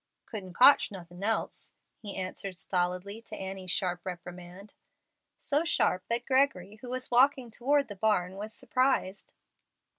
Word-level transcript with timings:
"Couldn't 0.25 0.53
cotch 0.55 0.89
nothin' 0.89 1.23
else," 1.23 1.73
he 1.99 2.15
answered 2.15 2.57
stolidly 2.57 3.21
to 3.21 3.35
Annie's 3.35 3.69
sharp 3.69 4.03
reprimand, 4.03 4.73
so 5.37 5.63
sharp 5.63 6.07
that 6.07 6.25
Gregory, 6.25 6.77
who 6.77 6.89
was 6.89 7.11
walking 7.11 7.51
toward 7.51 7.87
the 7.87 7.95
barn, 7.95 8.35
was 8.35 8.51
surprised. 8.51 9.33